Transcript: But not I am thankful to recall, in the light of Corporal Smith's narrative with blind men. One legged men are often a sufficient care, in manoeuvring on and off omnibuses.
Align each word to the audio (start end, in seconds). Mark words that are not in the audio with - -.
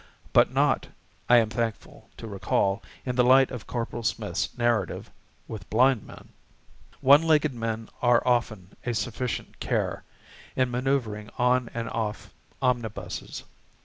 But 0.33 0.51
not 0.51 0.87
I 1.29 1.37
am 1.37 1.51
thankful 1.51 2.09
to 2.17 2.25
recall, 2.27 2.81
in 3.05 3.15
the 3.17 3.23
light 3.23 3.51
of 3.51 3.67
Corporal 3.67 4.01
Smith's 4.01 4.49
narrative 4.57 5.11
with 5.47 5.69
blind 5.69 6.07
men. 6.07 6.29
One 7.01 7.21
legged 7.21 7.53
men 7.53 7.87
are 8.01 8.27
often 8.27 8.75
a 8.83 8.95
sufficient 8.95 9.59
care, 9.59 10.03
in 10.55 10.71
manoeuvring 10.71 11.29
on 11.37 11.69
and 11.75 11.87
off 11.87 12.31
omnibuses. 12.63 13.43